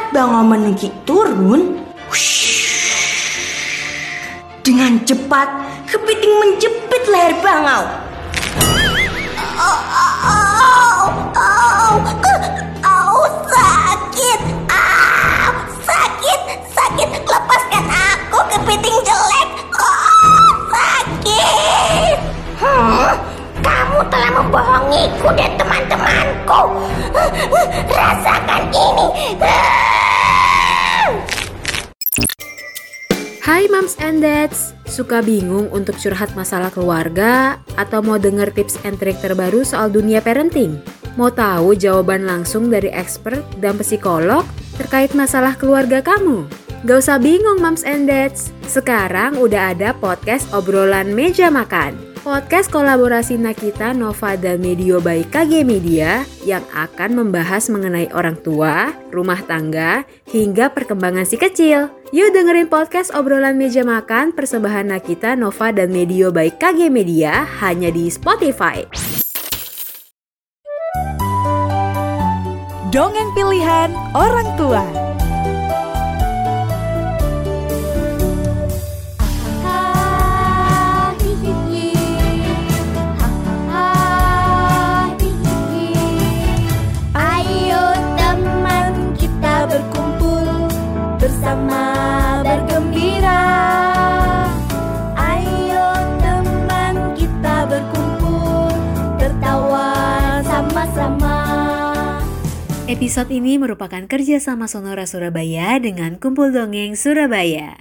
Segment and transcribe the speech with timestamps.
[0.00, 1.76] Saat Bangau menunggi turun,
[4.64, 5.44] dengan cepat
[5.92, 7.84] kepiting menjepit leher Bangau.
[33.50, 38.94] Hai Moms and Dads, suka bingung untuk curhat masalah keluarga atau mau denger tips and
[38.94, 40.78] trik terbaru soal dunia parenting?
[41.18, 44.46] Mau tahu jawaban langsung dari expert dan psikolog
[44.78, 46.46] terkait masalah keluarga kamu?
[46.86, 51.98] Gak usah bingung Moms and Dads, sekarang udah ada podcast obrolan meja makan.
[52.22, 58.94] Podcast kolaborasi Nakita, Nova, dan Medio by KG Media yang akan membahas mengenai orang tua,
[59.10, 61.99] rumah tangga, hingga perkembangan si kecil.
[62.10, 67.86] Yuk dengerin podcast obrolan meja makan persembahan Nakita, Nova, dan Medio by KG Media hanya
[67.94, 68.82] di Spotify.
[72.90, 75.09] Dongeng pilihan orang tua.
[102.90, 107.78] Episode ini merupakan kerjasama Sonora Surabaya dengan Kumpul Dongeng Surabaya.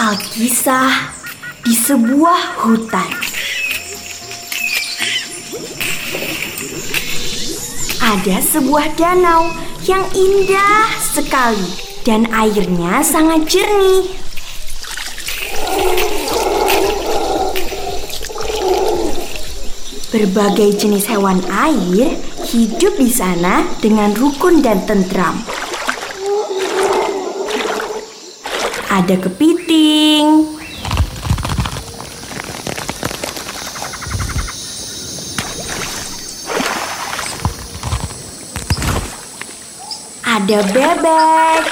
[0.00, 1.12] Alkisah
[1.60, 3.12] di sebuah hutan.
[8.00, 9.52] Ada sebuah danau
[9.84, 11.68] yang indah sekali
[12.08, 14.19] dan airnya sangat jernih.
[20.10, 22.18] Berbagai jenis hewan air
[22.50, 25.38] hidup di sana dengan rukun dan tentram.
[28.90, 30.58] Ada kepiting,
[40.26, 41.62] ada bebek,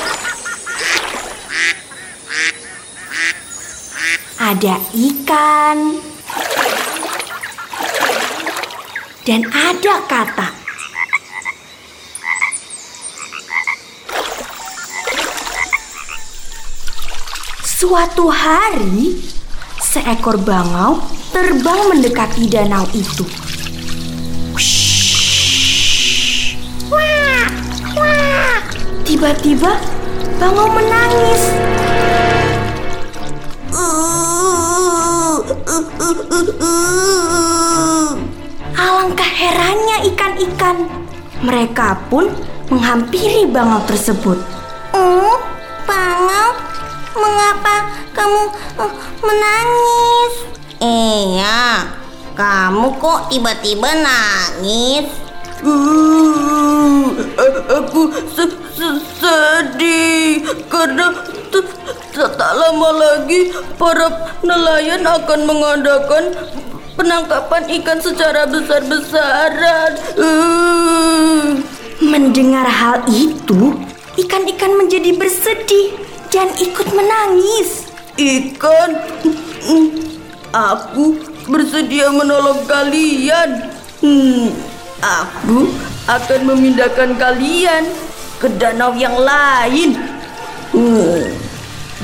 [4.39, 5.79] ada ikan,
[9.29, 10.57] dan ada katak.
[17.61, 19.21] Suatu hari,
[19.85, 23.29] seekor bangau terbang mendekati danau itu.
[29.05, 29.77] Tiba-tiba,
[30.41, 31.43] bangau menangis.
[38.79, 40.87] Alangkah herannya ikan-ikan.
[41.43, 42.31] Mereka pun
[42.71, 44.39] menghampiri bangau tersebut.
[44.95, 45.35] Oh,
[45.83, 46.49] bangau,
[47.19, 48.43] mengapa kamu
[48.79, 50.33] eh, menangis?
[50.79, 51.91] Iya,
[52.39, 55.11] kamu kok tiba-tiba nangis?
[55.59, 57.19] Uh,
[57.67, 61.11] aku se- se- sedih karena
[62.15, 64.07] tak lama lagi para
[64.47, 66.31] nelayan akan mengadakan
[66.99, 69.93] penangkapan ikan secara besar-besaran.
[70.19, 71.63] Uh.
[71.99, 73.75] Mendengar hal itu,
[74.23, 75.99] ikan-ikan menjadi bersedih
[76.31, 77.91] dan ikut menangis.
[78.19, 78.91] Ikan,
[80.55, 81.19] aku
[81.51, 83.71] bersedia menolong kalian.
[83.99, 84.55] Hmm,
[85.03, 85.75] aku
[86.07, 87.91] akan memindahkan kalian
[88.39, 89.99] ke danau yang lain.
[90.71, 91.35] Hmm,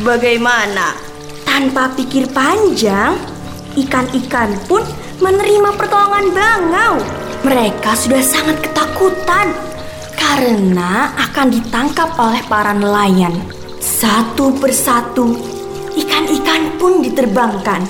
[0.02, 0.98] bagaimana?
[1.46, 3.14] Tanpa pikir panjang,
[3.74, 4.82] ikan-ikan pun
[5.18, 6.94] menerima pertolongan bangau.
[7.44, 9.52] Mereka sudah sangat ketakutan
[10.14, 13.34] karena akan ditangkap oleh para nelayan.
[13.82, 15.36] Satu persatu,
[15.92, 17.84] ikan-ikan pun diterbangkan.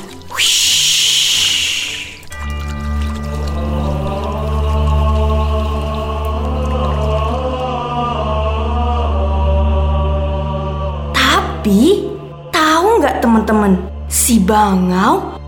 [11.15, 12.11] Tapi,
[12.51, 13.73] tahu nggak teman-teman?
[14.11, 15.34] Si bangau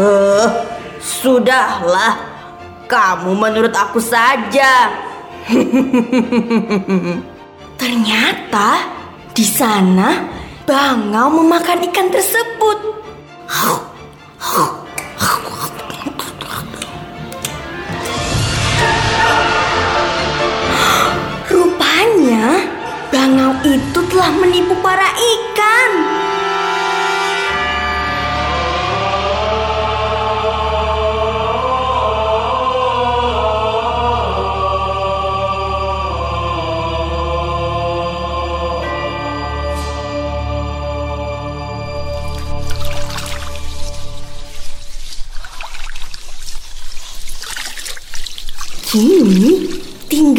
[0.00, 0.48] Eh,
[0.96, 2.16] sudahlah.
[2.88, 4.88] Kamu menurut aku saja.
[7.80, 8.68] Ternyata
[9.36, 10.24] di sana
[10.64, 12.78] bangau memakan ikan tersebut.
[21.52, 22.64] Rupanya
[23.12, 26.09] bangau itu telah menipu para ikan.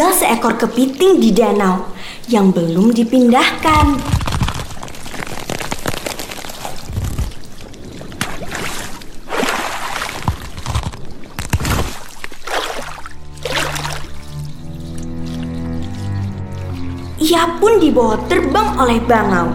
[0.01, 1.94] Tinggal seekor kepiting di danau
[2.25, 4.01] yang belum dipindahkan.
[17.21, 19.53] Ia pun dibawa terbang oleh bangau.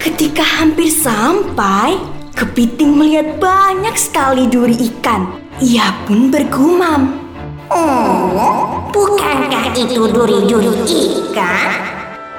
[0.00, 2.00] Ketika hampir sampai,
[2.32, 5.47] kepiting melihat banyak sekali duri ikan.
[5.58, 7.18] Ia pun bergumam.
[7.66, 11.74] Oh, bukankah itu duri-duri ikan?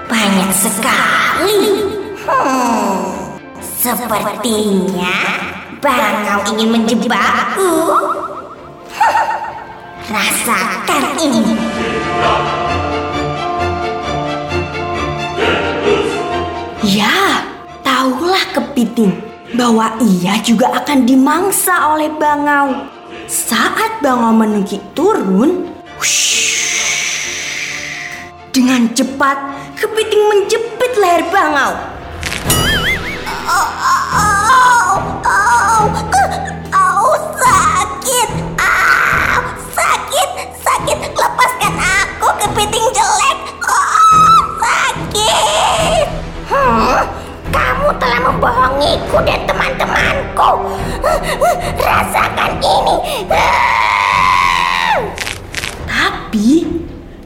[0.08, 1.84] Banyak sekali.
[2.24, 5.20] Hmm, sepertinya
[5.84, 7.92] bangau ingin menjebakku.
[10.16, 11.44] Rasakan ini.
[16.88, 17.44] Ya,
[17.84, 19.12] tahulah kepiting
[19.60, 22.99] bahwa ia juga akan dimangsa oleh bangau.
[23.30, 25.70] Saat bangau menunggu turun,
[26.02, 26.50] wush,
[28.50, 29.38] dengan cepat
[29.78, 31.99] kepiting menjepit leher bangau.
[48.50, 50.52] Membohongiku dan teman-temanku.
[51.78, 52.98] Rasakan ini.
[55.86, 56.50] Tapi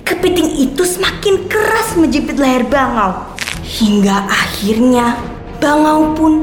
[0.04, 3.31] kepiting itu semakin keras menjepit leher bangau.
[3.64, 5.16] Hingga akhirnya
[5.64, 6.34] bangau pun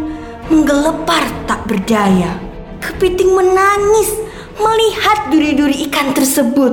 [0.48, 2.40] menggelepar tak berdaya.
[2.80, 4.16] Kepiting menangis
[4.56, 6.72] melihat duri-duri ikan tersebut.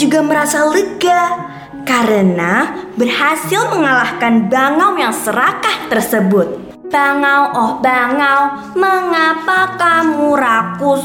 [0.00, 1.52] Juga merasa lega
[1.84, 6.72] karena berhasil mengalahkan bangau yang serakah tersebut.
[6.88, 11.04] Bangau, oh bangau, mengapa kamu rakus?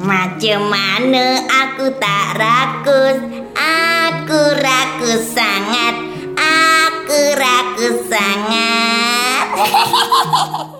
[0.00, 3.20] Macam mana aku tak rakus?
[3.52, 5.94] Aku rakus sangat.
[6.40, 9.46] Aku rakus sangat.